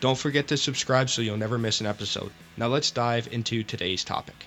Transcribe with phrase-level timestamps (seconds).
[0.00, 2.30] Don't forget to subscribe so you'll never miss an episode.
[2.56, 4.46] Now let's dive into today's topic.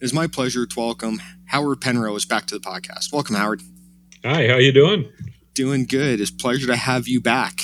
[0.00, 3.12] It is my pleasure to welcome Howard Penrose back to the podcast.
[3.12, 3.62] Welcome, Howard.
[4.24, 5.10] Hi, how are you doing?
[5.54, 6.20] Doing good.
[6.20, 7.60] It's a pleasure to have you back.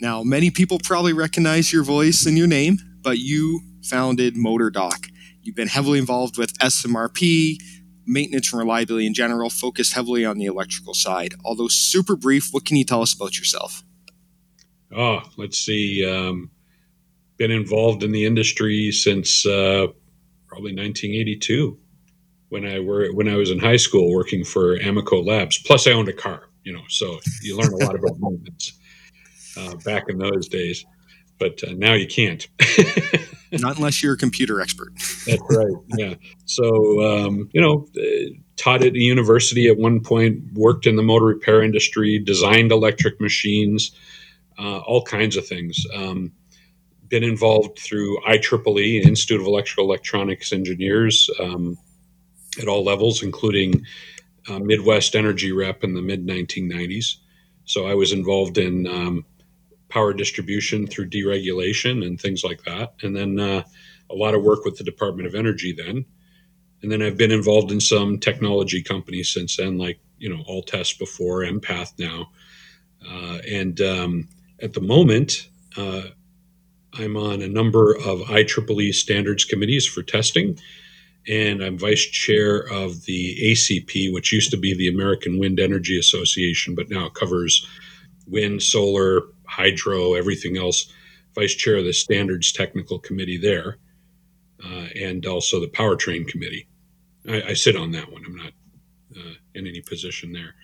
[0.00, 5.10] Now, many people probably recognize your voice and your name, but you founded MotorDoc.
[5.42, 7.58] You've been heavily involved with SMRP,
[8.06, 11.34] maintenance and reliability in general, focused heavily on the electrical side.
[11.44, 13.83] Although super brief, what can you tell us about yourself?
[14.96, 16.08] Oh, let's see.
[16.08, 16.50] Um,
[17.36, 19.88] been involved in the industry since uh,
[20.46, 21.78] probably 1982
[22.48, 25.58] when I were when I was in high school working for Amoco Labs.
[25.58, 28.78] Plus, I owned a car, you know, so you learn a lot about movements
[29.56, 30.84] uh, back in those days.
[31.38, 32.46] But uh, now you can't.
[33.52, 34.92] Not unless you're a computer expert.
[35.26, 35.74] That's right.
[35.96, 36.14] Yeah.
[36.44, 40.38] So um, you know, uh, taught at the university at one point.
[40.52, 42.20] Worked in the motor repair industry.
[42.20, 43.92] Designed electric machines
[44.58, 45.84] uh, all kinds of things.
[45.94, 46.32] Um,
[47.08, 51.78] been involved through IEEE, Institute of Electrical Electronics Engineers, um,
[52.60, 53.84] at all levels, including
[54.48, 57.16] uh, Midwest Energy Rep in the mid 1990s.
[57.64, 59.24] So I was involved in um,
[59.88, 62.94] power distribution through deregulation and things like that.
[63.02, 63.62] And then uh,
[64.10, 66.04] a lot of work with the Department of Energy then.
[66.82, 70.98] And then I've been involved in some technology companies since then, like, you know, All-Test
[70.98, 72.30] before, Empath now.
[73.08, 74.28] Uh, and um,
[74.64, 76.04] at the moment, uh,
[76.94, 80.58] I'm on a number of IEEE standards committees for testing,
[81.28, 85.98] and I'm vice chair of the ACP, which used to be the American Wind Energy
[85.98, 87.66] Association, but now covers
[88.26, 90.90] wind, solar, hydro, everything else.
[91.34, 93.76] Vice chair of the standards technical committee there,
[94.64, 96.66] uh, and also the powertrain committee.
[97.28, 98.22] I, I, sit on that one.
[98.24, 98.52] I'm not
[99.16, 100.54] uh, in any position there.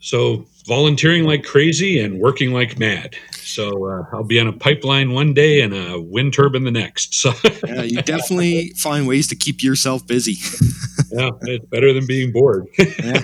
[0.00, 3.16] So volunteering like crazy and working like mad.
[3.32, 7.14] So uh, I'll be on a pipeline one day and a wind turbine the next.
[7.20, 7.34] So
[7.66, 10.32] yeah, you definitely find ways to keep yourself busy.
[11.12, 12.66] yeah, it's better than being bored.
[12.78, 13.20] yeah.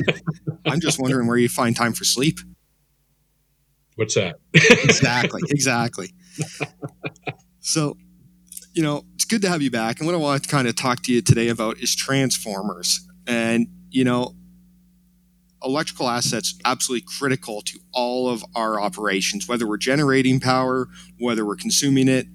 [0.67, 2.41] I'm just wondering where you find time for sleep.
[3.95, 4.37] What's that?
[4.53, 6.13] exactly, exactly.
[7.61, 7.97] So,
[8.75, 9.99] you know, it's good to have you back.
[9.99, 13.01] And what I want to kind of talk to you today about is transformers.
[13.27, 14.35] And, you know,
[15.67, 20.89] electrical assets absolutely critical to all of our operations, whether we're generating power,
[21.19, 22.27] whether we're consuming it.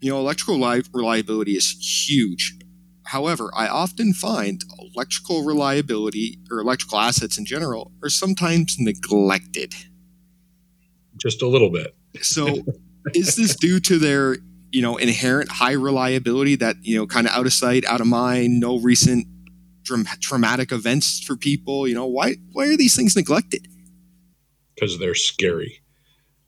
[0.00, 0.58] You know, electrical
[0.92, 2.56] reliability is huge.
[3.06, 9.74] However, I often find electrical reliability or electrical assets in general are sometimes neglected.
[11.16, 11.96] Just a little bit.
[12.22, 12.64] so,
[13.14, 14.36] is this due to their,
[14.72, 18.06] you know, inherent high reliability that, you know, kind of out of sight, out of
[18.06, 19.26] mind, no recent
[19.84, 21.86] traumatic events for people.
[21.86, 23.68] You know, why why are these things neglected?
[24.74, 25.80] Because they're scary,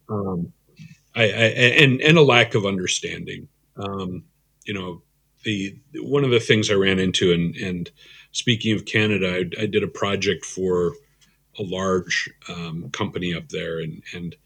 [0.08, 0.52] um,
[1.14, 3.48] I, I, and and a lack of understanding.
[3.76, 4.24] Um,
[4.64, 5.02] you know,
[5.44, 7.91] the one of the things I ran into, and and
[8.32, 10.92] speaking of Canada, I, I did a project for
[11.58, 14.36] a large um, company up there, and and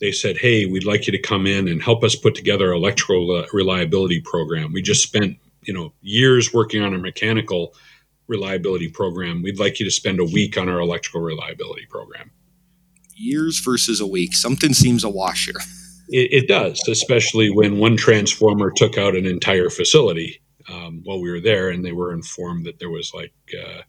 [0.00, 3.46] they said, "Hey, we'd like you to come in and help us put together electrical
[3.52, 7.74] reliability program." We just spent you know years working on a mechanical
[8.28, 9.42] reliability program.
[9.42, 12.30] We'd like you to spend a week on our electrical reliability program.
[13.16, 14.34] Years versus a week.
[14.34, 15.60] Something seems a wash here.
[16.08, 21.30] It, it does, especially when one transformer took out an entire facility um, while we
[21.30, 23.82] were there, and they were informed that there was like, uh,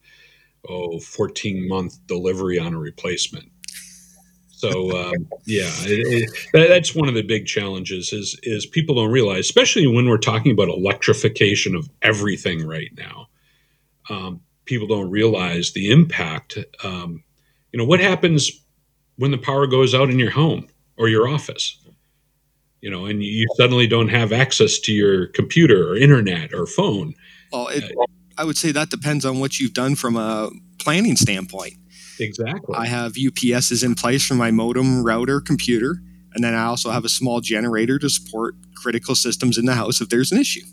[0.67, 3.51] oh, 14 month delivery on a replacement.
[4.50, 9.09] So um, yeah, it, it, that's one of the big challenges is is people don't
[9.09, 13.28] realize, especially when we're talking about electrification of everything right now
[14.09, 16.57] um, people don't realize the impact.
[16.83, 17.23] Um,
[17.71, 18.51] you know, what happens
[19.17, 20.67] when the power goes out in your home
[20.97, 21.77] or your office?
[22.81, 27.13] You know, and you suddenly don't have access to your computer or internet or phone.
[27.51, 28.06] Well, it, uh,
[28.38, 31.73] I would say that depends on what you've done from a planning standpoint.
[32.19, 32.75] Exactly.
[32.75, 35.97] I have UPSs in place for my modem, router, computer,
[36.33, 40.00] and then I also have a small generator to support critical systems in the house
[40.00, 40.65] if there's an issue.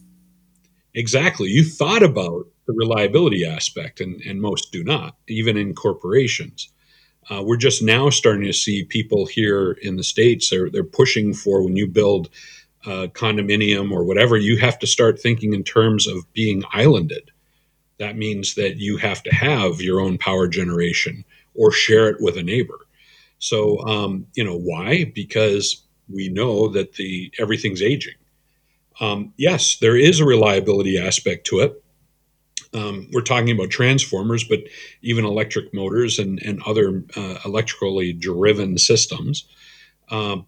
[0.94, 1.48] Exactly.
[1.48, 6.70] You thought about the reliability aspect, and, and most do not, even in corporations.
[7.28, 10.50] Uh, we're just now starting to see people here in the states.
[10.50, 12.28] They're they're pushing for when you build
[12.86, 17.30] a condominium or whatever, you have to start thinking in terms of being islanded.
[17.98, 21.24] That means that you have to have your own power generation
[21.54, 22.86] or share it with a neighbor.
[23.38, 25.04] So, um, you know, why?
[25.14, 28.14] Because we know that the everything's aging.
[29.00, 31.82] Um, yes, there is a reliability aspect to it.
[32.76, 34.60] Um, we're talking about transformers, but
[35.02, 39.46] even electric motors and, and other uh, electrically driven systems
[40.10, 40.46] um,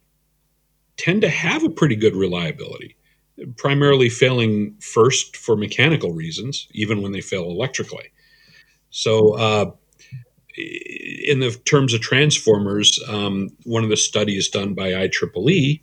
[0.96, 2.96] tend to have a pretty good reliability,
[3.56, 8.10] primarily failing first for mechanical reasons, even when they fail electrically.
[8.90, 9.70] So, uh,
[10.58, 15.80] in the terms of transformers, um, one of the studies done by IEEE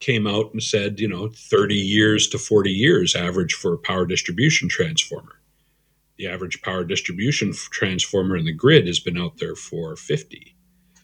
[0.00, 4.06] came out and said, you know, 30 years to 40 years average for a power
[4.06, 5.37] distribution transformer.
[6.18, 10.56] The average power distribution transformer in the grid has been out there for 50.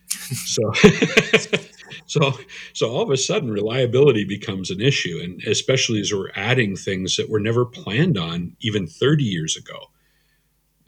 [0.08, 0.72] So,
[2.06, 2.32] so,
[2.72, 7.16] so all of a sudden, reliability becomes an issue, and especially as we're adding things
[7.16, 9.90] that were never planned on even 30 years ago.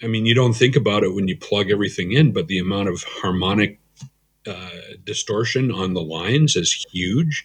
[0.02, 2.88] I mean, you don't think about it when you plug everything in, but the amount
[2.88, 3.80] of harmonic
[4.46, 4.70] uh,
[5.04, 7.44] distortion on the lines is huge.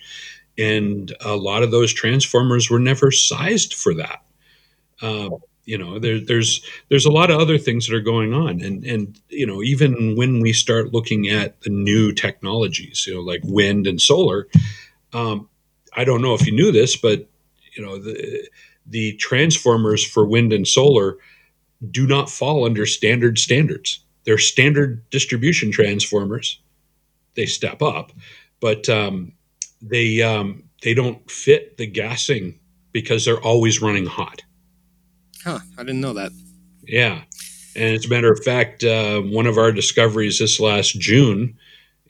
[0.57, 4.23] And a lot of those transformers were never sized for that.
[5.01, 5.29] Uh,
[5.65, 8.83] you know, there, there's there's a lot of other things that are going on, and
[8.83, 13.41] and you know, even when we start looking at the new technologies, you know, like
[13.43, 14.47] wind and solar,
[15.13, 15.47] um,
[15.95, 17.27] I don't know if you knew this, but
[17.75, 18.49] you know, the
[18.87, 21.17] the transformers for wind and solar
[21.89, 24.03] do not fall under standard standards.
[24.23, 26.59] They're standard distribution transformers.
[27.35, 28.11] They step up,
[28.59, 29.33] but um,
[29.81, 32.59] they um, they don't fit the gassing
[32.91, 34.41] because they're always running hot.
[35.43, 35.59] Huh?
[35.77, 36.31] I didn't know that.
[36.83, 37.21] Yeah,
[37.75, 41.57] and as a matter of fact, uh, one of our discoveries this last June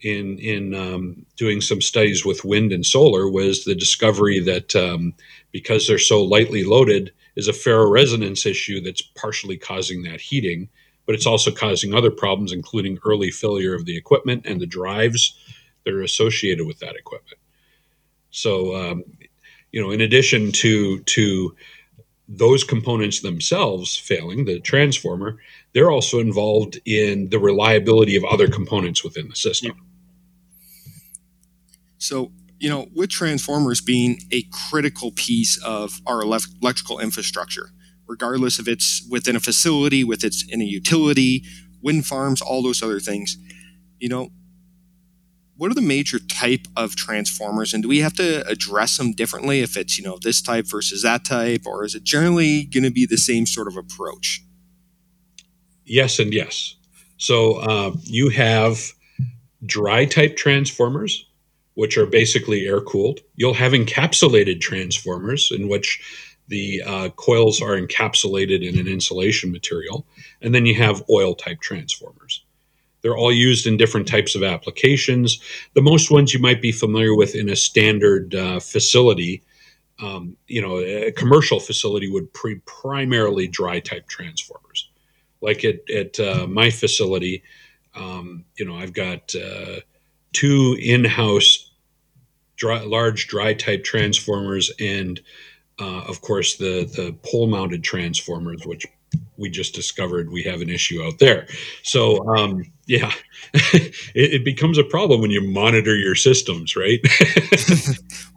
[0.00, 5.14] in in um, doing some studies with wind and solar was the discovery that um,
[5.52, 10.68] because they're so lightly loaded, is a ferroresonance issue that's partially causing that heating,
[11.06, 15.36] but it's also causing other problems, including early failure of the equipment and the drives
[15.84, 17.38] that are associated with that equipment.
[18.30, 19.04] So, um,
[19.70, 21.56] you know, in addition to to
[22.34, 25.38] those components themselves failing, the transformer,
[25.74, 29.72] they're also involved in the reliability of other components within the system.
[31.98, 37.70] So, you know, with transformers being a critical piece of our electrical infrastructure,
[38.06, 41.44] regardless if it's within a facility, with it's in a utility,
[41.82, 43.36] wind farms, all those other things,
[43.98, 44.30] you know,
[45.62, 49.60] what are the major type of transformers and do we have to address them differently
[49.60, 52.90] if it's you know this type versus that type or is it generally going to
[52.90, 54.42] be the same sort of approach
[55.84, 56.76] yes and yes
[57.16, 58.92] so uh, you have
[59.64, 61.24] dry type transformers
[61.74, 63.20] which are basically air cooled.
[63.36, 66.00] You'll have encapsulated transformers in which
[66.48, 70.06] the uh, coils are encapsulated in an insulation material.
[70.42, 72.44] And then you have oil type transformers.
[73.02, 75.40] They're all used in different types of applications.
[75.74, 79.42] The most ones you might be familiar with in a standard uh, facility,
[80.00, 84.88] um, you know, a commercial facility would pre- primarily dry type transformers.
[85.40, 87.42] Like at, at uh, my facility,
[87.94, 89.80] um, you know, I've got uh,
[90.32, 91.72] two in-house
[92.56, 95.20] dry, large dry type transformers and
[95.80, 98.86] uh, of course the the pole mounted transformers which
[99.36, 101.46] we just discovered we have an issue out there.
[101.82, 103.12] So um, yeah
[103.54, 107.00] it, it, becomes a problem when you monitor your systems right?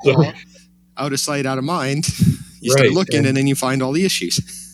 [0.03, 0.33] Well,
[0.97, 2.07] out of sight out of mind.
[2.61, 2.79] You right.
[2.79, 4.64] start looking and, and then you find all the issues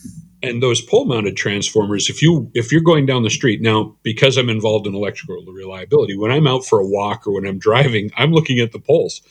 [0.42, 4.36] and those pole mounted transformers if you if you're going down the street now because
[4.36, 8.10] i'm involved in electrical reliability when i'm out for a walk or when i'm driving
[8.16, 9.22] i'm looking at the poles.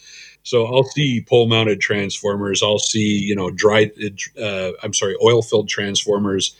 [0.43, 3.91] So i'll see pole mounted transformers i'll see you know dry
[4.41, 6.55] uh, i'm sorry oil filled transformers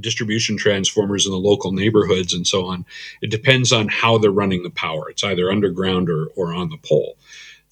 [0.00, 2.86] distribution transformers in the local neighborhoods and so on.
[3.20, 5.10] It depends on how they're running the power.
[5.10, 7.18] It's either underground or, or on the pole.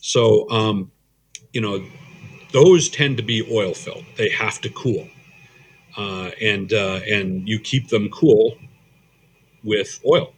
[0.03, 0.91] So um,
[1.53, 1.85] you know
[2.53, 5.09] those tend to be oil filled they have to cool
[5.97, 8.57] uh, and uh, and you keep them cool
[9.65, 10.33] with oil,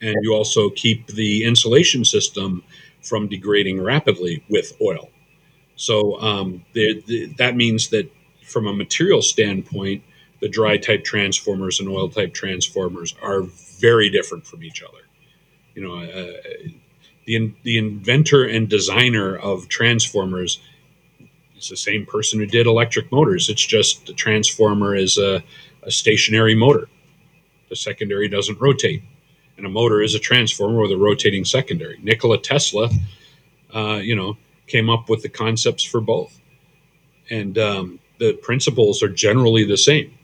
[0.00, 2.62] and you also keep the insulation system
[3.02, 5.08] from degrading rapidly with oil.
[5.76, 8.12] So um, the, the, that means that
[8.44, 10.02] from a material standpoint,
[10.40, 13.42] the dry type transformers and oil type transformers are
[13.80, 14.98] very different from each other.
[15.74, 16.68] You know, uh,
[17.24, 20.60] the the inventor and designer of transformers
[21.60, 23.50] it's the same person who did electric motors.
[23.50, 25.44] It's just the transformer is a,
[25.82, 26.88] a stationary motor.
[27.68, 29.02] The secondary doesn't rotate.
[29.58, 31.98] and a motor is a transformer with a rotating secondary.
[32.02, 32.88] Nikola Tesla,
[33.74, 34.38] uh, you know,
[34.68, 36.40] came up with the concepts for both,
[37.30, 40.14] and um, the principles are generally the same.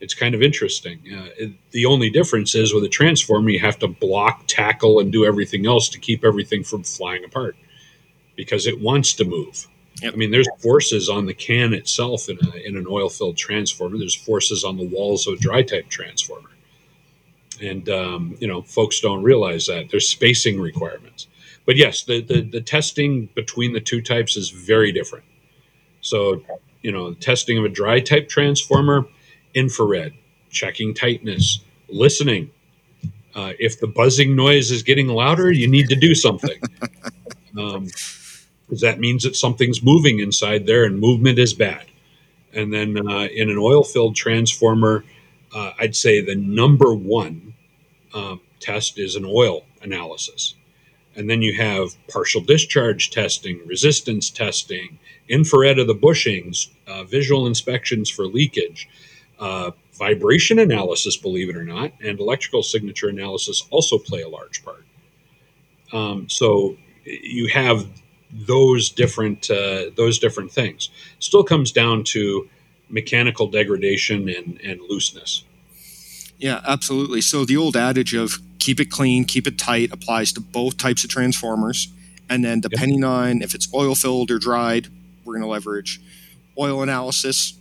[0.00, 1.00] It's kind of interesting.
[1.12, 5.12] Uh, it, the only difference is with a transformer, you have to block, tackle, and
[5.12, 7.56] do everything else to keep everything from flying apart
[8.36, 9.68] because it wants to move.
[10.02, 10.14] Yep.
[10.14, 13.98] I mean, there's forces on the can itself in, a, in an oil filled transformer.
[13.98, 16.50] There's forces on the walls of a dry type transformer.
[17.60, 19.90] And, um, you know, folks don't realize that.
[19.90, 21.26] There's spacing requirements.
[21.66, 25.24] But yes, the, the, the testing between the two types is very different.
[26.00, 26.42] So,
[26.82, 29.06] you know, testing of a dry type transformer,
[29.54, 30.14] infrared,
[30.50, 32.50] checking tightness, listening.
[33.34, 36.60] Uh, if the buzzing noise is getting louder, you need to do something.
[37.56, 37.88] Um,
[38.68, 41.86] because that means that something's moving inside there and movement is bad.
[42.52, 45.04] And then uh, in an oil filled transformer,
[45.54, 47.54] uh, I'd say the number one
[48.12, 50.54] um, test is an oil analysis.
[51.16, 54.98] And then you have partial discharge testing, resistance testing,
[55.28, 58.88] infrared of the bushings, uh, visual inspections for leakage,
[59.38, 64.62] uh, vibration analysis, believe it or not, and electrical signature analysis also play a large
[64.64, 64.84] part.
[65.92, 67.86] Um, so you have
[68.30, 70.90] those different uh, those different things.
[71.18, 72.48] Still comes down to
[72.88, 75.44] mechanical degradation and, and looseness.
[76.38, 77.20] Yeah, absolutely.
[77.20, 81.04] So the old adage of keep it clean, keep it tight applies to both types
[81.04, 81.88] of transformers.
[82.30, 83.08] And then depending yep.
[83.08, 84.88] on if it's oil filled or dried,
[85.24, 86.00] we're going to leverage
[86.58, 87.54] oil analysis.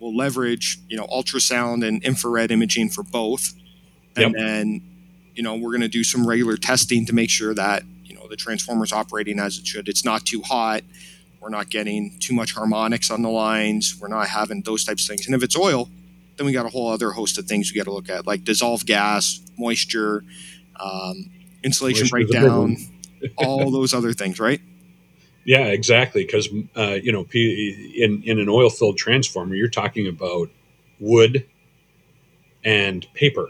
[0.00, 3.52] We'll leverage, you know, ultrasound and infrared imaging for both.
[4.16, 4.42] And yep.
[4.42, 4.82] then,
[5.34, 7.82] you know, we're going to do some regular testing to make sure that
[8.30, 9.88] the transformer's operating as it should.
[9.88, 10.82] It's not too hot.
[11.40, 13.96] We're not getting too much harmonics on the lines.
[14.00, 15.26] We're not having those types of things.
[15.26, 15.88] And if it's oil,
[16.36, 18.44] then we got a whole other host of things we got to look at, like
[18.44, 20.24] dissolved gas, moisture,
[20.76, 21.30] um,
[21.62, 22.76] insulation breakdown,
[23.36, 24.60] all those other things, right?
[25.44, 26.24] Yeah, exactly.
[26.24, 30.50] Because uh, you know, in in an oil filled transformer, you're talking about
[30.98, 31.46] wood
[32.64, 33.48] and paper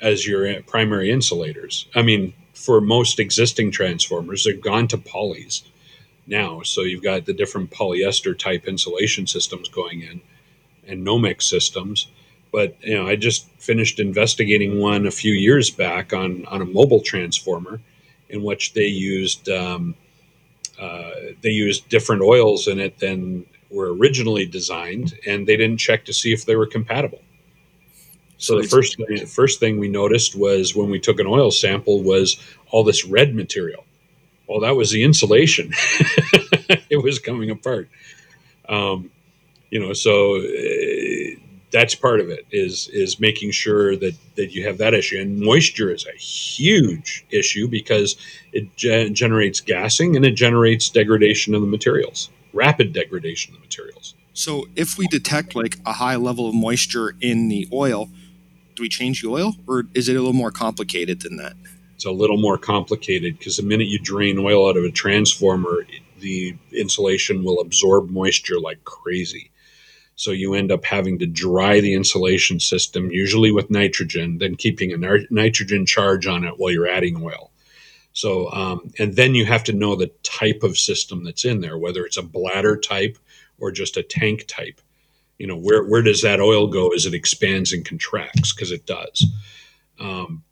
[0.00, 1.88] as your primary insulators.
[1.94, 5.62] I mean, for most existing transformers, they've gone to polys
[6.26, 6.62] now.
[6.62, 10.20] So you've got the different polyester type insulation systems going in
[10.86, 12.08] and Nomex systems.
[12.52, 16.64] But you know, I just finished investigating one a few years back on on a
[16.64, 17.80] mobile transformer,
[18.28, 19.96] in which they used um,
[20.80, 21.10] uh,
[21.42, 26.12] they used different oils in it than were originally designed, and they didn't check to
[26.12, 27.20] see if they were compatible.
[28.38, 31.50] So the first thing, the first thing we noticed was when we took an oil
[31.50, 32.36] sample was
[32.70, 33.84] all this red material.
[34.48, 35.72] Well, that was the insulation.
[36.90, 37.88] it was coming apart.
[38.68, 39.10] Um,
[39.70, 41.40] you know, so uh,
[41.72, 45.18] that's part of it is is making sure that that you have that issue.
[45.18, 48.16] And moisture is a huge issue because
[48.52, 53.64] it ge- generates gassing and it generates degradation of the materials, rapid degradation of the
[53.64, 54.14] materials.
[54.34, 58.08] So if we detect like a high level of moisture in the oil,
[58.74, 61.54] do we change the oil or is it a little more complicated than that?
[61.94, 65.86] It's a little more complicated because the minute you drain oil out of a transformer,
[66.18, 69.50] the insulation will absorb moisture like crazy.
[70.16, 74.92] So you end up having to dry the insulation system, usually with nitrogen, then keeping
[74.92, 77.50] a nitrogen charge on it while you're adding oil.
[78.12, 81.76] So, um, and then you have to know the type of system that's in there,
[81.76, 83.18] whether it's a bladder type
[83.58, 84.80] or just a tank type
[85.38, 88.52] you know where where does that oil go as it expands and contracts?
[88.52, 89.26] Because it does.
[90.00, 90.42] Um,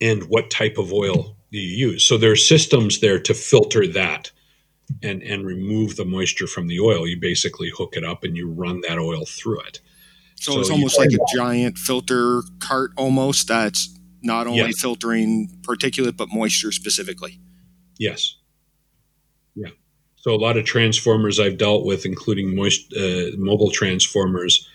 [0.00, 2.04] and what type of oil do you use?
[2.04, 4.30] So there are systems there to filter that
[5.02, 7.06] and and remove the moisture from the oil.
[7.06, 9.80] You basically hook it up and you run that oil through it.
[10.36, 13.92] So, so it's almost like a giant filter cart almost that's
[14.22, 14.80] not only yes.
[14.80, 17.40] filtering particulate but moisture specifically.
[17.98, 18.38] Yes
[20.28, 24.68] so a lot of transformers I've dealt with, including moist uh, mobile transformers,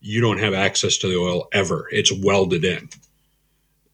[0.00, 1.86] you don't have access to the oil ever.
[1.92, 2.88] It's welded in.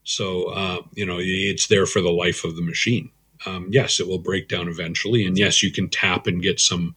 [0.03, 3.11] So uh, you know it's there for the life of the machine.
[3.45, 6.95] Um, yes, it will break down eventually, and yes, you can tap and get some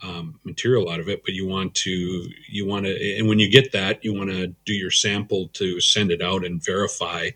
[0.00, 1.24] um, material out of it.
[1.24, 4.54] But you want to you want to, and when you get that, you want to
[4.64, 7.30] do your sample to send it out and verify,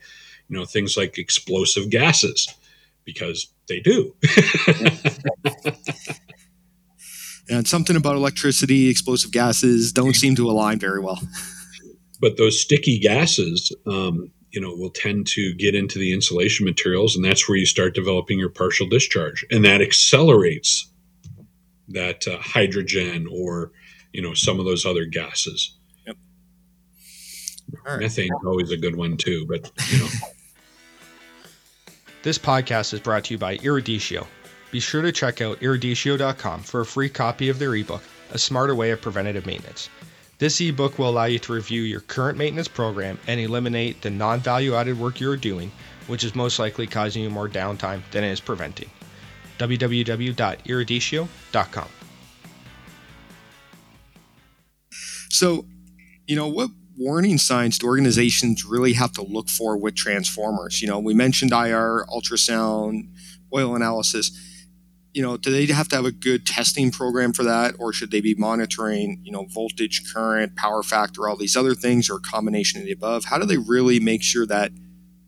[0.48, 2.54] you know, things like explosive gases
[3.04, 4.14] because they do.
[7.50, 11.20] and something about electricity, explosive gases don't seem to align very well.
[12.20, 17.16] But those sticky gases, um, you know, will tend to get into the insulation materials,
[17.16, 20.90] and that's where you start developing your partial discharge, and that accelerates
[21.88, 23.72] that uh, hydrogen or
[24.12, 25.76] you know some of those other gases.
[26.06, 26.16] Yep.
[27.98, 30.08] Methane is always a good one too, but you know.
[32.22, 34.26] This podcast is brought to you by Eruditio.
[34.70, 38.74] Be sure to check out eruditio.com for a free copy of their ebook, A Smarter
[38.74, 39.88] Way of Preventative Maintenance.
[40.38, 44.40] This ebook will allow you to review your current maintenance program and eliminate the non
[44.40, 45.70] value added work you are doing,
[46.06, 48.88] which is most likely causing you more downtime than it is preventing.
[49.58, 51.88] www.eruditio.com.
[55.30, 55.66] So,
[56.26, 60.80] you know, what warning signs do organizations really have to look for with transformers?
[60.80, 63.08] You know, we mentioned IR, ultrasound,
[63.52, 64.30] oil analysis.
[65.12, 68.10] You know, do they have to have a good testing program for that, or should
[68.10, 72.20] they be monitoring, you know, voltage, current, power factor, all these other things, or a
[72.20, 73.24] combination of the above?
[73.24, 74.70] How do they really make sure that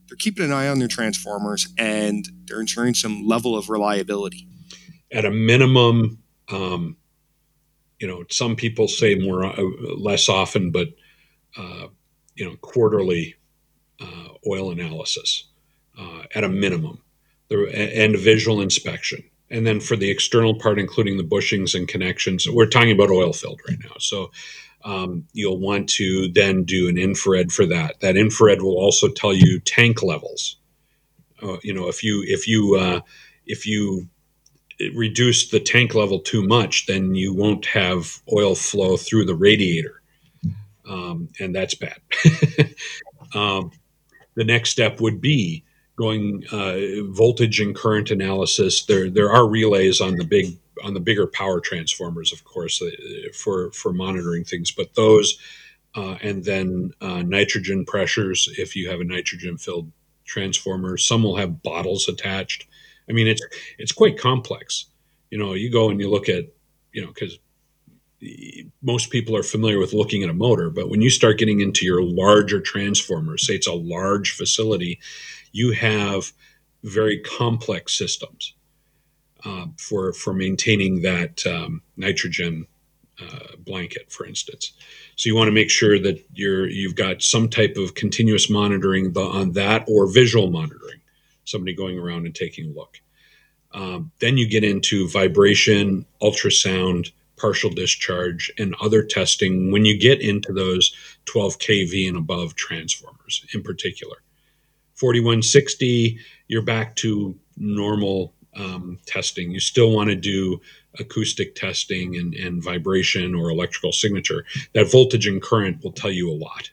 [0.06, 4.46] they're keeping an eye on their transformers and they're ensuring some level of reliability?
[5.10, 6.96] At a minimum, um,
[7.98, 9.62] you know, some people say more uh,
[9.96, 10.88] less often, but
[11.56, 11.86] uh,
[12.34, 13.36] you know, quarterly
[14.00, 15.48] uh, oil analysis
[15.98, 17.02] uh, at a minimum,
[17.48, 19.22] the, and visual inspection.
[19.52, 23.32] And then for the external part, including the bushings and connections, we're talking about oil
[23.32, 23.94] filled right now.
[24.00, 24.32] So
[24.84, 28.00] um, you'll want to then do an infrared for that.
[28.00, 30.56] That infrared will also tell you tank levels.
[31.42, 33.00] Uh, you know, if you if you uh,
[33.46, 34.08] if you
[34.94, 40.02] reduce the tank level too much, then you won't have oil flow through the radiator
[40.88, 41.98] um, and that's bad.
[43.34, 43.70] um,
[44.34, 45.64] the next step would be
[45.96, 46.78] going uh,
[47.12, 48.84] voltage and current analysis.
[48.84, 52.90] There, there are relays on the big on the bigger power transformers, of course, uh,
[53.34, 54.70] for for monitoring things.
[54.70, 55.38] But those,
[55.94, 58.48] uh, and then uh, nitrogen pressures.
[58.58, 59.90] If you have a nitrogen filled
[60.24, 62.66] transformer, some will have bottles attached.
[63.08, 63.42] I mean, it's
[63.78, 64.86] it's quite complex.
[65.30, 66.44] You know, you go and you look at,
[66.92, 67.38] you know, because
[68.82, 71.84] most people are familiar with looking at a motor, but when you start getting into
[71.84, 75.00] your larger transformers, say it's a large facility,
[75.52, 76.32] you have
[76.82, 78.54] very complex systems
[79.44, 82.66] uh, for for maintaining that um, nitrogen
[83.20, 84.72] uh, blanket, for instance.
[85.16, 89.16] So you want to make sure that you're you've got some type of continuous monitoring
[89.16, 91.00] on that or visual monitoring,
[91.44, 93.00] somebody going around and taking a look.
[93.72, 100.20] Um, then you get into vibration, ultrasound partial discharge and other testing when you get
[100.20, 104.21] into those 12 kV and above transformers in particular.
[105.02, 109.50] 4160, you're back to normal um, testing.
[109.50, 110.60] You still want to do
[111.00, 114.44] acoustic testing and, and vibration or electrical signature.
[114.74, 116.70] That voltage and current will tell you a lot.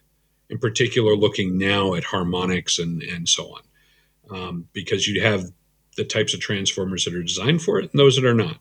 [0.48, 5.46] In particular, looking now at harmonics and, and so on, um, because you have
[5.96, 8.60] the types of transformers that are designed for it and those that are not.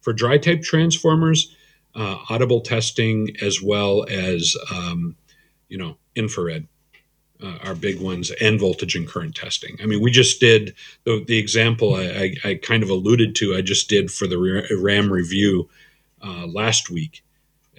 [0.00, 1.54] For dry type transformers,
[1.94, 5.14] uh, audible testing as well as um,
[5.68, 6.66] you know infrared
[7.42, 9.76] uh, big ones and voltage and current testing.
[9.82, 13.54] I mean, we just did the, the example I, I, I, kind of alluded to.
[13.54, 14.38] I just did for the
[14.80, 15.68] RAM review
[16.22, 17.22] uh, last week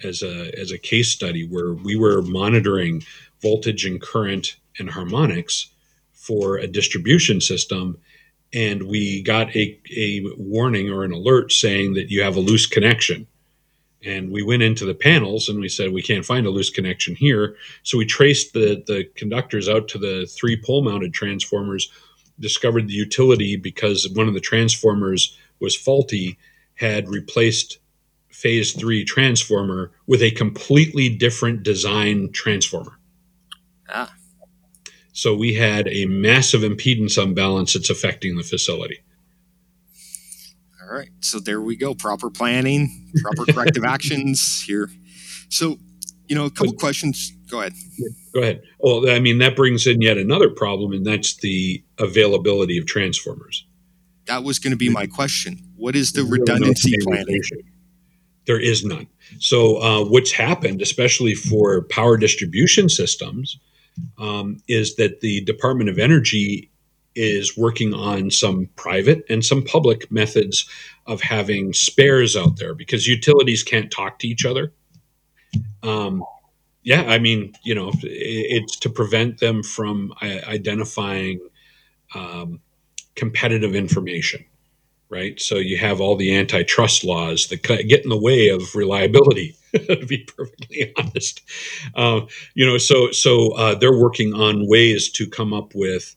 [0.04, 3.02] as a as a case study where we were monitoring
[3.40, 5.70] voltage and current and harmonics
[6.12, 7.98] for a distribution system
[8.52, 12.66] and we got a, a warning or an alert saying that you have a loose
[12.66, 13.26] connection.
[14.06, 17.16] And we went into the panels and we said, we can't find a loose connection
[17.16, 17.56] here.
[17.82, 21.90] So we traced the, the conductors out to the three pole mounted transformers,
[22.38, 26.38] discovered the utility because one of the transformers was faulty,
[26.74, 27.78] had replaced
[28.28, 32.98] phase three transformer with a completely different design transformer.
[33.88, 34.14] Ah.
[35.12, 39.00] So we had a massive impedance unbalance that's affecting the facility.
[40.88, 41.10] All right.
[41.20, 41.94] So there we go.
[41.94, 44.88] Proper planning, proper corrective actions here.
[45.48, 45.78] So,
[46.28, 47.32] you know, a couple but, questions.
[47.50, 47.72] Go ahead.
[48.34, 48.62] Go ahead.
[48.78, 53.64] Well, I mean, that brings in yet another problem, and that's the availability of transformers.
[54.26, 55.58] That was going to be my question.
[55.76, 57.40] What is the redundancy planning?
[58.46, 59.06] There is none.
[59.38, 63.58] So, uh, what's happened, especially for power distribution systems,
[64.18, 66.70] um, is that the Department of Energy
[67.16, 70.68] is working on some private and some public methods
[71.06, 74.72] of having spares out there because utilities can't talk to each other.
[75.82, 76.22] Um,
[76.82, 81.40] yeah, I mean, you know, it's to prevent them from identifying
[82.14, 82.60] um,
[83.16, 84.44] competitive information
[85.08, 85.40] right?
[85.40, 89.56] So you have all the antitrust laws that get in the way of reliability.
[89.88, 91.42] to be perfectly honest,
[91.96, 92.22] uh,
[92.54, 96.16] you know, so so uh, they're working on ways to come up with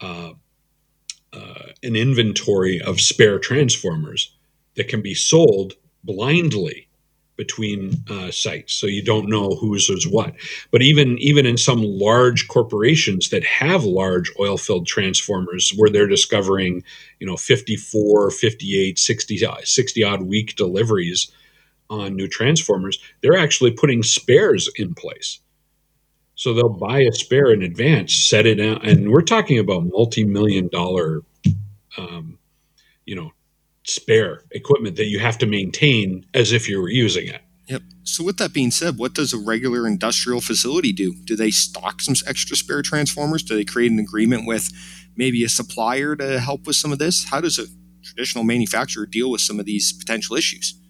[0.00, 0.32] uh,
[1.32, 4.34] uh, an inventory of spare transformers
[4.76, 6.88] that can be sold blindly
[7.36, 10.34] between uh, sites, so you don't know whose is what.
[10.72, 16.08] But even even in some large corporations that have large oil filled transformers, where they're
[16.08, 16.82] discovering,
[17.20, 21.30] you know, 54, 58, 60, 60 odd week deliveries
[21.88, 25.38] on new transformers, they're actually putting spares in place.
[26.38, 30.68] So they'll buy a spare in advance, set it out, and we're talking about multi-million
[30.68, 31.22] dollar,
[31.96, 32.38] um,
[33.06, 33.32] you know,
[33.82, 37.42] spare equipment that you have to maintain as if you were using it.
[37.66, 37.82] Yep.
[38.04, 41.12] So with that being said, what does a regular industrial facility do?
[41.24, 43.42] Do they stock some extra spare transformers?
[43.42, 44.70] Do they create an agreement with
[45.16, 47.30] maybe a supplier to help with some of this?
[47.30, 47.66] How does a
[48.04, 50.80] traditional manufacturer deal with some of these potential issues?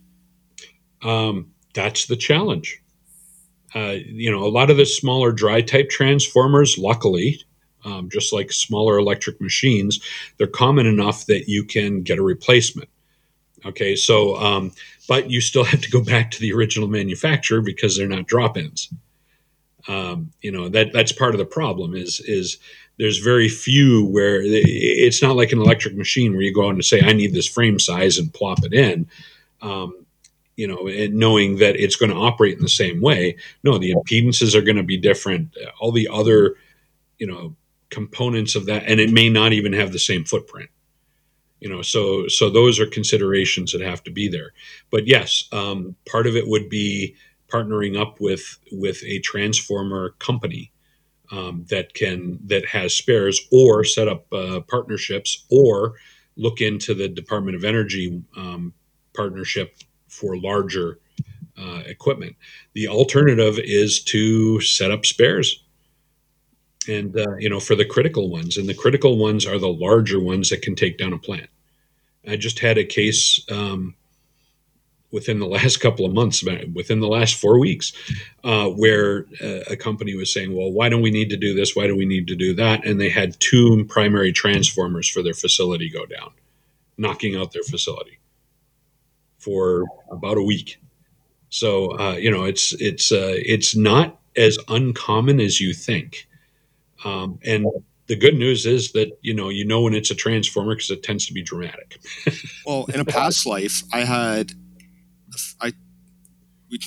[1.01, 2.83] Um, that's the challenge.
[3.75, 7.43] Uh, you know, a lot of the smaller dry type transformers, luckily,
[7.85, 10.01] um, just like smaller electric machines,
[10.37, 12.89] they're common enough that you can get a replacement.
[13.67, 14.73] Okay, so um,
[15.09, 18.93] but you still have to go back to the original manufacturer because they're not drop-ins.
[19.87, 22.59] Um, you know that that's part of the problem is is
[22.99, 26.83] there's very few where it's not like an electric machine where you go on to
[26.83, 29.07] say I need this frame size and plop it in.
[29.63, 29.98] Um,
[30.59, 33.37] you know, knowing that it's going to operate in the same way.
[33.63, 35.57] No, the impedances are going to be different.
[35.81, 36.57] All the other,
[37.17, 37.55] you know,
[37.91, 40.69] components of that, and it may not even have the same footprint.
[41.61, 44.53] You know, so so those are considerations that have to be there.
[44.91, 47.15] But yes, um, part of it would be
[47.49, 50.73] partnering up with with a transformer company
[51.31, 55.95] um, that can that has spares, or set up uh, partnerships, or
[56.37, 58.73] look into the Department of Energy um,
[59.15, 59.77] partnership
[60.09, 60.99] for larger
[61.59, 62.37] uh, equipment.
[62.75, 65.63] The alternative is to set up spares.
[66.89, 70.21] And, uh, you know, for the critical ones, and the critical ones are the larger
[70.21, 71.51] ones that can take down a plant.
[72.27, 73.95] I just had a case um,
[75.11, 76.43] within the last couple of months,
[76.73, 77.93] within the last four weeks,
[78.43, 81.77] uh, where uh, a company was saying, well, why don't we need to do this?
[81.77, 82.87] Why do we need to do that?
[82.87, 86.31] And they had two primary transformers for their facility go down,
[86.97, 88.18] knocking out their facility
[89.39, 90.79] for about a week.
[91.51, 96.27] So uh, you know, it's it's uh, it's not as uncommon as you think.
[97.05, 97.67] Um, and
[98.07, 101.03] the good news is that you know you know when it's a transformer because it
[101.03, 101.99] tends to be dramatic.
[102.67, 104.53] well, in a past life, I had
[105.61, 105.73] I
[106.71, 106.81] we,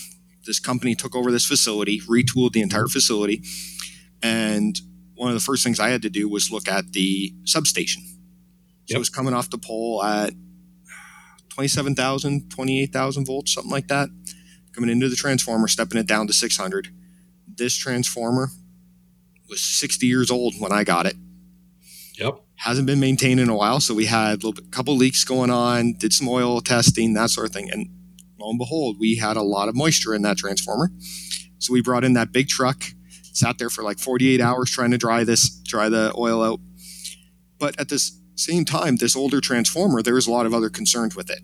[0.45, 3.43] this company took over this facility, retooled the entire facility,
[4.21, 4.79] and
[5.15, 8.03] one of the first things I had to do was look at the substation.
[8.03, 8.95] So yep.
[8.95, 10.33] it was coming off the pole at
[11.51, 14.09] 27,000, 28,000 volts, something like that,
[14.73, 16.87] coming into the transformer, stepping it down to 600.
[17.47, 18.49] This transformer
[19.49, 21.15] was 60 years old when I got it.
[22.17, 22.39] Yep.
[22.55, 26.13] Hasn't been maintained in a while, so we had a couple leaks going on, did
[26.13, 27.89] some oil testing, that sort of thing, and
[28.39, 30.89] lo and behold, we had a lot of moisture in that transformer.
[31.57, 32.83] So we brought in that big truck,
[33.33, 36.59] sat there for like 48 hours trying to dry this, dry the oil out.
[37.59, 41.15] But at this same time, this older transformer, there was a lot of other concerns
[41.15, 41.41] with it.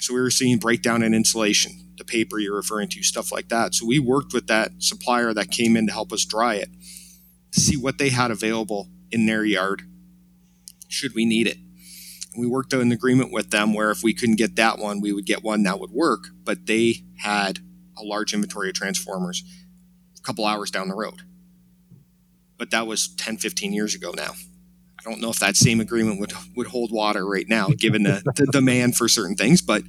[0.00, 3.74] So we were seeing breakdown in insulation, the paper you're referring to, stuff like that.
[3.74, 6.68] So we worked with that supplier that came in to help us dry it
[7.54, 9.82] see what they had available in their yard
[10.88, 11.56] should we need it.
[11.56, 15.00] And we worked out an agreement with them where if we couldn't get that one,
[15.00, 17.60] we would get one that would work, but they had
[17.96, 19.44] a large inventory of transformers
[20.18, 21.22] a couple hours down the road.
[22.58, 24.32] But that was 10, 15 years ago now.
[25.04, 28.22] I don't know if that same agreement would would hold water right now, given the,
[28.36, 29.60] the demand for certain things.
[29.60, 29.82] But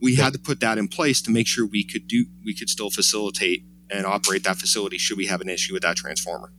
[0.00, 2.68] we had to put that in place to make sure we could do we could
[2.68, 6.52] still facilitate and operate that facility should we have an issue with that transformer.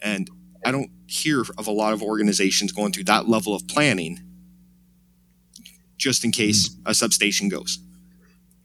[0.00, 0.28] And
[0.64, 4.18] I don't hear of a lot of organizations going through that level of planning
[5.96, 6.82] just in case mm.
[6.86, 7.78] a substation goes.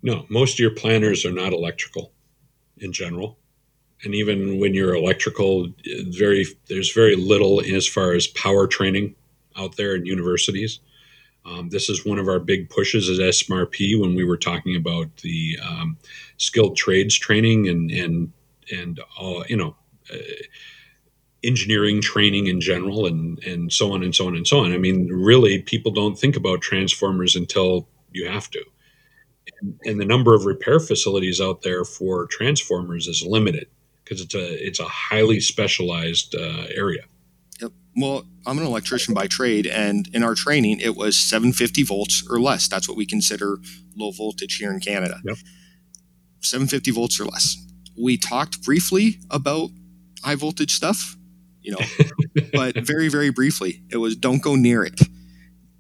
[0.02, 2.14] No, most of your planners are not electrical
[2.78, 3.38] in general
[4.04, 5.68] and even when you're electrical,
[6.10, 9.16] very there's very little as far as power training
[9.58, 10.80] out there in universities.
[11.46, 15.16] Um, this is one of our big pushes at SMRP when we were talking about
[15.18, 15.98] the um,
[16.38, 18.32] skilled trades training and and
[18.72, 19.76] and uh, you know
[20.14, 20.18] uh,
[21.44, 24.74] engineering training in general and and so on and so on and so on.
[24.74, 28.64] I mean, really, people don't think about transformers until you have to,
[29.62, 33.68] and, and the number of repair facilities out there for transformers is limited
[34.08, 37.04] because it's a it's a highly specialized uh, area.
[37.62, 37.72] Yep.
[37.96, 42.40] Well, I'm an electrician by trade, and in our training, it was 750 volts or
[42.40, 42.68] less.
[42.68, 43.58] That's what we consider
[43.96, 45.20] low voltage here in Canada.
[45.26, 45.38] Yep.
[46.42, 47.58] 750 volts or less.
[48.00, 49.70] We talked briefly about
[50.24, 51.18] high voltage stuff,
[51.62, 51.80] you know,
[52.54, 53.84] but very very briefly.
[53.92, 55.02] It was don't go near it.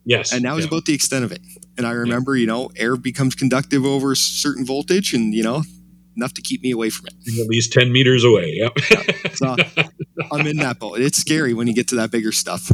[0.05, 0.31] Yes.
[0.31, 0.69] And that was yeah.
[0.69, 1.41] about the extent of it.
[1.77, 5.63] And I remember, you know, air becomes conductive over a certain voltage and, you know,
[6.17, 7.13] enough to keep me away from it.
[7.41, 8.53] at least 10 meters away.
[8.55, 8.79] Yep.
[9.35, 9.55] So
[10.31, 10.99] I'm in that boat.
[10.99, 12.71] It's scary when you get to that bigger stuff.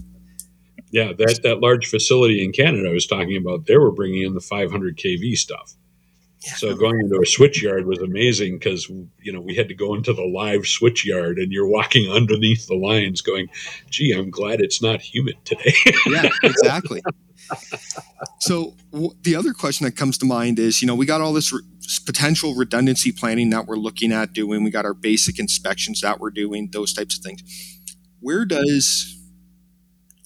[0.91, 1.11] yeah.
[1.17, 4.41] That, that large facility in Canada I was talking about, they were bringing in the
[4.41, 5.75] 500 kV stuff.
[6.57, 9.95] So going into a switch yard was amazing because you know we had to go
[9.95, 13.47] into the live switch yard and you're walking underneath the lines, going,
[13.89, 15.73] "Gee, I'm glad it's not humid today."
[16.09, 17.01] yeah, exactly.
[18.41, 21.31] So w- the other question that comes to mind is, you know, we got all
[21.31, 21.61] this re-
[22.05, 24.63] potential redundancy planning that we're looking at doing.
[24.63, 27.41] We got our basic inspections that we're doing, those types of things.
[28.19, 29.17] Where does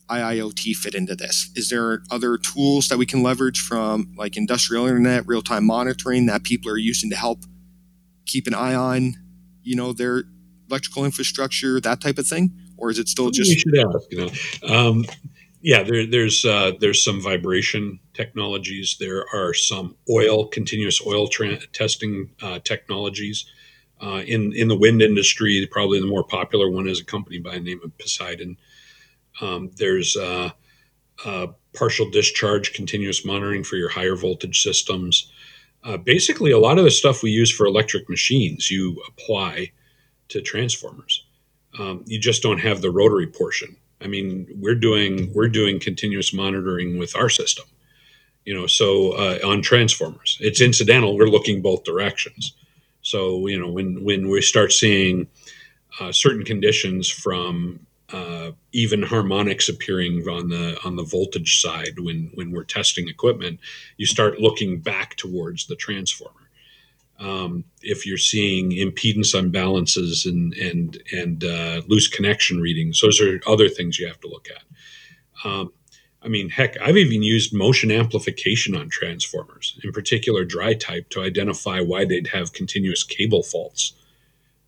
[0.10, 1.50] IIoT fit into this?
[1.56, 6.28] Is there other tools that we can leverage from like industrial internet, real time monitoring
[6.28, 7.44] that people are using to help
[8.26, 9.16] keep an eye on,
[9.64, 10.24] you know, their
[10.70, 12.52] electrical infrastructure, that type of thing?
[12.78, 14.12] Or is it still just should ask.
[14.12, 14.30] You
[14.68, 15.06] know, um,
[15.62, 18.98] yeah, there, there's uh, there's some vibration technologies.
[19.00, 23.46] There are some oil continuous oil tra- testing uh, technologies.
[24.00, 27.54] Uh, in in the wind industry, probably the more popular one is a company by
[27.54, 28.58] the name of Poseidon.
[29.42, 30.52] Um, there's uh,
[31.26, 35.32] uh, partial discharge continuous monitoring for your higher voltage systems.
[35.84, 39.72] Uh, basically, a lot of the stuff we use for electric machines you apply
[40.30, 41.26] to transformers.
[41.80, 43.78] Um, you just don't have the rotary portion.
[44.02, 47.66] I mean, we're doing we're doing continuous monitoring with our system.
[48.46, 51.18] You know, so uh, on transformers, it's incidental.
[51.18, 52.54] We're looking both directions.
[53.02, 55.28] So you know, when when we start seeing
[56.00, 57.80] uh, certain conditions from
[58.14, 63.60] uh, even harmonics appearing on the on the voltage side when when we're testing equipment,
[63.98, 66.37] you start looking back towards the transformer.
[67.20, 73.40] Um, if you're seeing impedance unbalances and and and uh, loose connection readings, those are
[73.48, 74.64] other things you have to look at.
[75.48, 75.74] Um,
[76.22, 81.22] I mean, heck, I've even used motion amplification on transformers, in particular dry type, to
[81.22, 83.94] identify why they'd have continuous cable faults.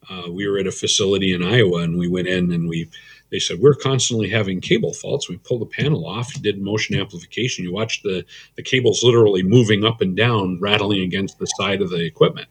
[0.09, 2.89] Uh, we were at a facility in Iowa, and we went in and we
[3.31, 5.29] they said we're constantly having cable faults.
[5.29, 7.63] We pulled the panel off, did motion amplification.
[7.63, 11.89] You watch the the cables literally moving up and down, rattling against the side of
[11.89, 12.47] the equipment.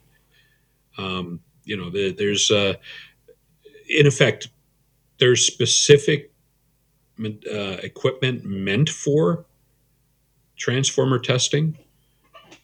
[0.97, 2.75] Um, you know, the, there's uh,
[3.89, 4.49] in effect
[5.19, 6.31] there's specific
[7.21, 9.45] uh, equipment meant for
[10.57, 11.77] transformer testing,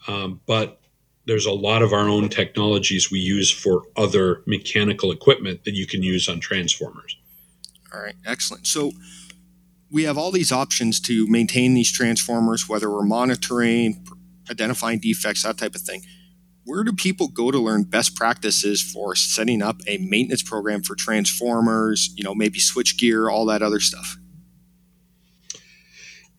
[0.08, 0.82] um, but
[1.26, 5.88] there's a lot of our own technologies we use for other mechanical equipment that you
[5.88, 7.18] can use on transformers.
[7.96, 8.68] All right, excellent.
[8.68, 8.92] So
[9.90, 14.06] we have all these options to maintain these transformers, whether we're monitoring,
[14.52, 16.02] identifying defects, that type of thing.
[16.66, 20.96] Where do people go to learn best practices for setting up a maintenance program for
[20.96, 24.18] transformers, you know, maybe switch gear, all that other stuff?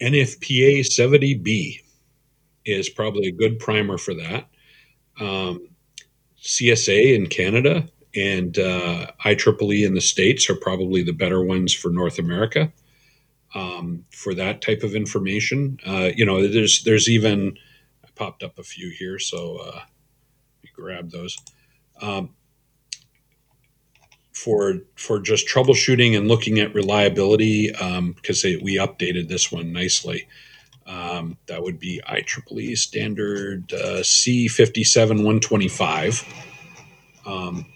[0.02, 1.80] NFPA 70B
[2.66, 4.48] is probably a good primer for that.
[5.18, 5.68] Um,
[6.42, 11.90] CSA in Canada and uh, IEEE in the States are probably the better ones for
[11.90, 12.72] North America
[13.54, 15.78] um, for that type of information.
[15.86, 17.58] Uh, you know, there's there's even
[18.04, 19.80] I popped up a few here, so uh,
[20.76, 21.36] grab those.
[22.00, 22.30] Um,
[24.32, 30.28] for for just troubleshooting and looking at reliability, because um, we updated this one nicely.
[30.86, 36.24] Um, that would be IEEE standard uh, C57125,
[37.26, 37.66] um,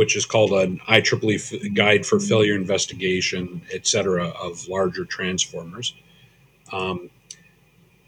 [0.00, 5.94] which is called an IEEE guide for failure investigation, et cetera, of larger transformers.
[6.72, 7.10] Um,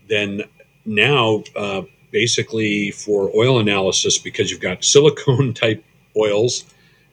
[0.09, 0.45] then
[0.87, 5.85] now, uh, basically for oil analysis, because you've got silicone type
[6.17, 6.65] oils,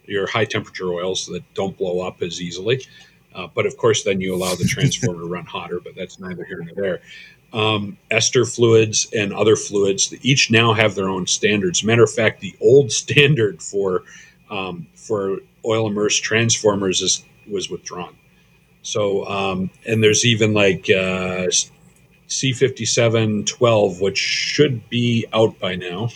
[0.06, 2.82] your high temperature oils that don't blow up as easily.
[3.36, 6.46] Uh, but of course, then you allow the transformer to run hotter, but that's neither
[6.46, 7.02] here nor there.
[7.52, 11.84] Um, ester fluids and other fluids each now have their own standards.
[11.84, 14.04] Matter of fact, the old standard for
[14.50, 18.16] um, for oil immersed transformers is was withdrawn.
[18.82, 21.48] So, um, and there's even like uh,
[22.28, 26.10] C5712, which should be out by now.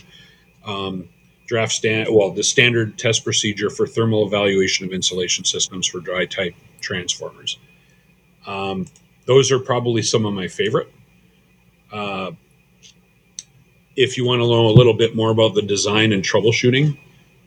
[0.66, 1.10] Um,
[1.46, 6.26] draft stand well the standard test procedure for thermal evaluation of insulation systems for dry
[6.26, 7.60] type transformers
[8.48, 8.86] um,
[9.26, 10.92] those are probably some of my favorite
[11.92, 12.32] uh,
[13.96, 16.98] if you want to know a little bit more about the design and troubleshooting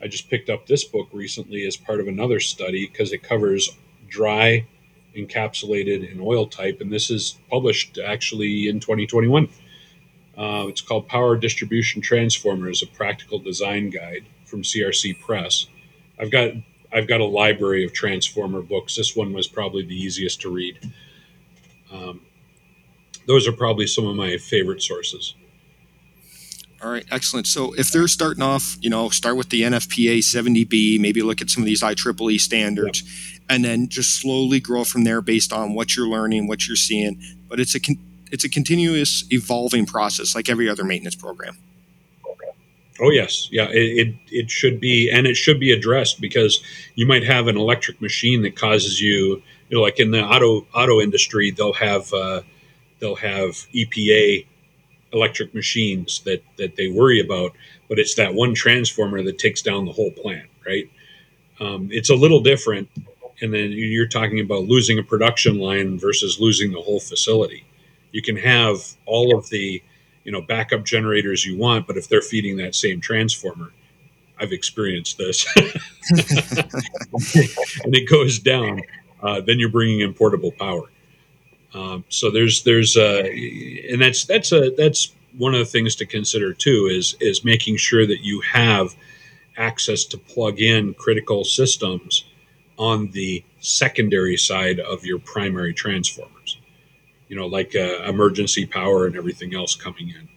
[0.03, 3.77] i just picked up this book recently as part of another study because it covers
[4.09, 4.67] dry
[5.17, 9.49] encapsulated and oil type and this is published actually in 2021
[10.37, 15.67] uh, it's called Power Distribution Transformers: A Practical Design Guide from CRC Press.
[16.21, 16.53] I've got
[16.93, 18.97] I've got a library of transformer books.
[18.97, 20.79] This one was probably the easiest to read.
[21.91, 22.21] Um,
[23.27, 25.35] those are probably some of my favorite sources.
[26.83, 27.47] All right, excellent.
[27.47, 31.49] So if they're starting off, you know, start with the NFPA 70B, maybe look at
[31.49, 33.43] some of these IEEE standards, yep.
[33.49, 37.21] and then just slowly grow from there based on what you're learning, what you're seeing.
[37.49, 37.99] But it's a con-
[38.31, 41.57] it's a continuous evolving process, like every other maintenance program.
[43.01, 43.69] Oh yes, yeah.
[43.71, 46.62] It, it, it should be, and it should be addressed because
[46.95, 50.67] you might have an electric machine that causes you, you know, like in the auto
[50.75, 52.41] auto industry, they'll have uh,
[52.99, 54.47] they'll have EPA
[55.12, 57.53] electric machines that that they worry about,
[57.88, 60.90] but it's that one transformer that takes down the whole plant, right?
[61.61, 62.88] Um, it's a little different,
[63.40, 67.64] and then you're talking about losing a production line versus losing the whole facility.
[68.12, 69.83] You can have all of the
[70.25, 73.73] you know backup generators you want, but if they're feeding that same transformer,
[74.38, 75.47] I've experienced this,
[77.85, 78.83] and it goes down,
[79.23, 80.90] uh, then you're bringing in portable power.
[81.77, 83.23] Um, so there's there's uh,
[83.91, 87.77] and that's that's a that's one of the things to consider too is is making
[87.77, 88.97] sure that you have
[89.59, 92.25] access to plug in critical systems
[92.79, 96.59] on the secondary side of your primary transformers.
[97.29, 100.29] you know, like uh, emergency power and everything else coming in.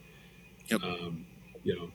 [0.67, 0.83] Yep.
[0.83, 1.25] Um,
[1.63, 1.91] you know,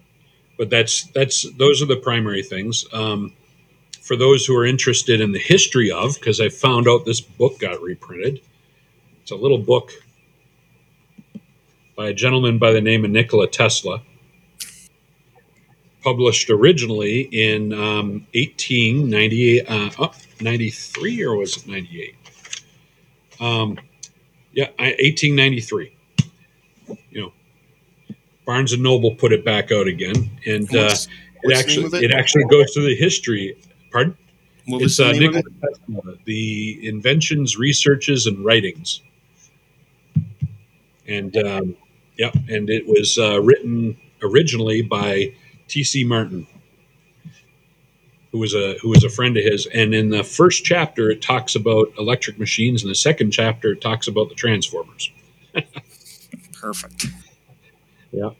[0.58, 2.84] but that's that's those are the primary things.
[2.92, 3.32] Um,
[4.02, 7.58] for those who are interested in the history of, because I found out this book
[7.58, 8.40] got reprinted.
[9.24, 9.90] It's a little book
[11.96, 14.02] by a gentleman by the name of Nikola Tesla,
[16.02, 22.14] published originally in um, 1898, uh, oh, 93 or was it 98?
[23.40, 23.78] Um,
[24.52, 25.96] yeah, 1893.
[27.08, 27.32] You know,
[28.44, 30.94] Barnes and Noble put it back out again, and uh,
[31.44, 32.10] it actually it?
[32.10, 32.12] it?
[32.12, 33.58] actually goes through the history.
[33.90, 34.18] Pardon?
[34.66, 39.00] What was it's, the, uh, Tesla, the inventions, researches, and writings.
[41.06, 41.76] And um,
[42.18, 45.34] yeah, and it was uh, written originally by
[45.68, 46.04] T.C.
[46.04, 46.46] Martin
[48.34, 49.66] who was a who was a friend of his.
[49.66, 52.82] And in the first chapter, it talks about electric machines.
[52.82, 55.12] In the second chapter, it talks about the transformers.
[56.60, 57.06] Perfect.
[58.10, 58.30] Yeah,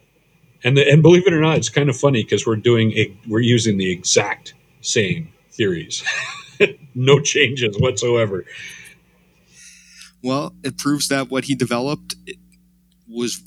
[0.65, 3.17] and the, and believe it or not, it's kind of funny because we're doing a,
[3.29, 6.03] we're using the exact same theories,
[6.97, 8.45] no changes whatsoever.
[10.25, 12.17] Well, it proves that what he developed
[13.15, 13.43] was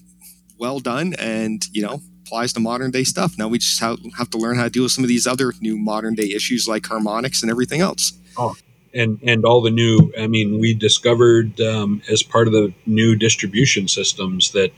[0.57, 3.37] well done, and you know applies to modern day stuff.
[3.37, 5.53] Now we just have, have to learn how to deal with some of these other
[5.61, 8.13] new modern day issues like harmonics and everything else.
[8.37, 8.55] Oh,
[8.93, 10.11] and and all the new.
[10.19, 14.71] I mean, we discovered um, as part of the new distribution systems that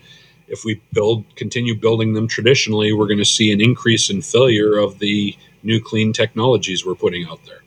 [0.48, 4.78] if we build continue building them traditionally, we're going to see an increase in failure
[4.78, 7.62] of the new clean technologies we're putting out there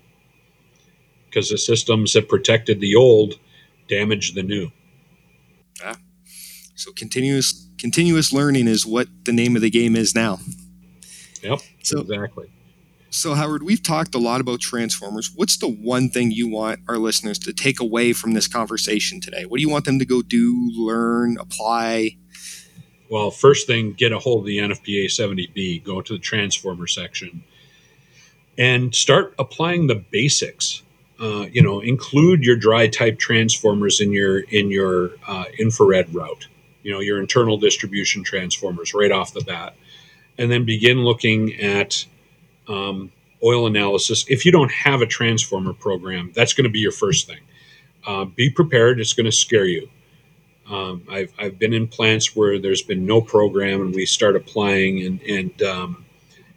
[1.27, 3.35] because the systems that protected the old
[3.89, 4.71] damage the new.
[6.83, 10.41] So continuous continuous learning is what the name of the game is now.
[11.41, 11.61] Yep.
[11.85, 12.51] So exactly.
[13.09, 15.31] So Howard, we've talked a lot about transformers.
[15.33, 19.45] What's the one thing you want our listeners to take away from this conversation today?
[19.45, 22.17] What do you want them to go do, learn, apply?
[23.09, 27.45] Well, first thing, get a hold of the NFPA 70B, go to the transformer section
[28.59, 30.83] and start applying the basics.
[31.21, 36.49] Uh, you know, include your dry type transformers in your in your uh, infrared route
[36.83, 39.75] you know your internal distribution transformers right off the bat.
[40.39, 42.07] And then begin looking at
[42.69, 43.13] um,
[43.45, 44.25] oil analysis.
[44.29, 47.41] If you don't have a transformer program that's going to be your first thing.
[48.07, 49.89] Uh, be prepared it's going to scare you.
[50.69, 55.05] Um, I've, I've been in plants where there's been no program and we start applying
[55.05, 56.05] and, and um,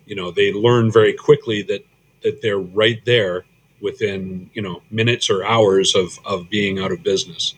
[0.05, 1.85] you know they learn very quickly that
[2.23, 3.45] that they're right there
[3.81, 7.55] within you know minutes or hours of, of being out of business.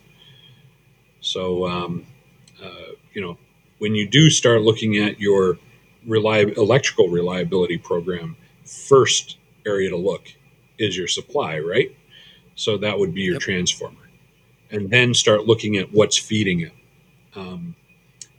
[1.21, 2.06] So um,
[3.17, 3.36] you know,
[3.80, 5.58] when you do start looking at your
[6.08, 10.36] reliab- electrical reliability program, first area to look
[10.77, 11.97] is your supply, right?
[12.53, 13.41] So that would be your yep.
[13.41, 14.08] transformer.
[14.69, 16.73] And then start looking at what's feeding it,
[17.34, 17.75] um,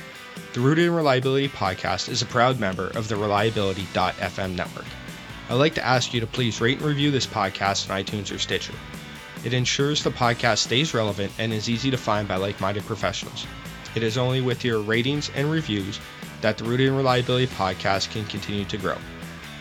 [0.54, 4.88] The Rooted in Reliability podcast is a proud member of the Reliability.fm network.
[5.50, 8.40] I'd like to ask you to please rate and review this podcast on iTunes or
[8.40, 8.74] Stitcher.
[9.44, 13.48] It ensures the podcast stays relevant and is easy to find by like minded professionals.
[13.96, 16.00] It is only with your ratings and reviews
[16.42, 18.98] that the Rooted in Reliability podcast can continue to grow.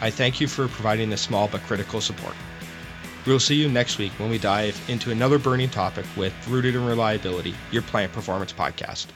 [0.01, 2.35] I thank you for providing this small but critical support.
[3.27, 6.85] We'll see you next week when we dive into another burning topic with Rooted in
[6.85, 9.07] Reliability, your plant performance podcast.